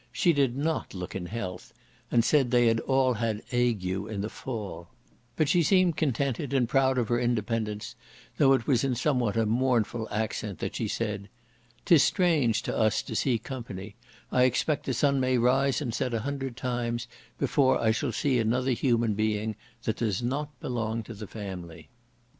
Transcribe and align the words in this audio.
She 0.11 0.33
did 0.33 0.57
not 0.57 0.95
look 0.95 1.13
in 1.15 1.27
health, 1.27 1.75
and 2.09 2.25
said 2.25 2.49
they 2.49 2.65
had 2.65 2.79
all 2.79 3.13
had 3.13 3.43
ague 3.53 3.85
in 3.85 4.21
"the 4.21 4.29
fall;" 4.31 4.87
but 5.35 5.47
she 5.47 5.61
seemed 5.61 5.95
contented, 5.95 6.55
and 6.55 6.67
proud 6.67 6.97
of 6.97 7.07
her 7.09 7.19
independence; 7.19 7.93
though 8.37 8.53
it 8.53 8.65
was 8.65 8.83
in 8.83 8.95
somewhat 8.95 9.37
a 9.37 9.45
mournful 9.45 10.07
accent 10.09 10.57
that 10.57 10.75
she 10.75 10.87
said, 10.87 11.29
"Tis 11.85 12.01
strange 12.01 12.63
to 12.63 12.75
us 12.75 13.03
to 13.03 13.15
see 13.15 13.37
company: 13.37 13.93
I 14.31 14.45
expect 14.45 14.87
the 14.87 14.95
sun 14.95 15.19
may 15.19 15.37
rise 15.37 15.81
and 15.83 15.93
set 15.93 16.15
a 16.15 16.21
hundred 16.21 16.57
times 16.57 17.07
before 17.37 17.79
I 17.79 17.91
shall 17.91 18.11
see 18.11 18.39
another 18.39 18.71
human 18.71 19.15
that 19.83 19.97
does 19.97 20.23
not 20.23 20.59
belong 20.59 21.03
to 21.03 21.13
the 21.13 21.27
family." 21.27 21.89